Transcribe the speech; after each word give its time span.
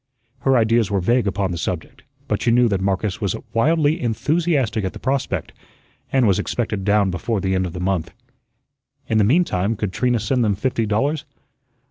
Her 0.39 0.57
ideas 0.57 0.89
were 0.89 0.99
vague 0.99 1.27
upon 1.27 1.51
the 1.51 1.59
subject, 1.59 2.01
but 2.27 2.41
she 2.41 2.49
knew 2.49 2.67
that 2.69 2.81
Marcus 2.81 3.21
was 3.21 3.35
wildly 3.53 4.01
enthusiastic 4.01 4.83
at 4.83 4.93
the 4.93 4.99
prospect, 4.99 5.51
and 6.11 6.25
was 6.25 6.39
expected 6.39 6.83
down 6.83 7.11
before 7.11 7.39
the 7.39 7.53
end 7.53 7.67
of 7.67 7.73
the 7.73 7.79
month. 7.79 8.11
In 9.07 9.19
the 9.19 9.23
meantime, 9.23 9.75
could 9.75 9.93
Trina 9.93 10.19
send 10.19 10.43
them 10.43 10.55
fifty 10.55 10.87
dollars? 10.87 11.23